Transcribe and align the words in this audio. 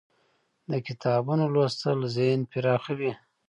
د 0.71 0.73
کتابونو 0.87 1.43
لوستل 1.53 1.99
ذهن 2.15 2.39
پراخوي. 2.51 3.11